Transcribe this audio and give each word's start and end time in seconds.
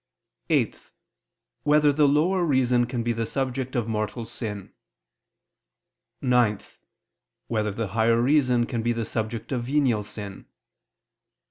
(8) 0.49 0.91
Whether 1.61 1.93
the 1.93 2.07
lower 2.07 2.43
reason 2.43 2.87
can 2.87 3.03
be 3.03 3.13
the 3.13 3.27
subject 3.27 3.75
of 3.75 3.87
mortal 3.87 4.25
sin? 4.25 4.73
(9) 6.23 6.59
Whether 7.45 7.69
the 7.71 7.89
higher 7.89 8.19
reason 8.19 8.65
can 8.65 8.81
be 8.81 8.93
the 8.93 9.05
subject 9.05 9.51
of 9.51 9.65
venial 9.65 10.01
sin? 10.01 10.47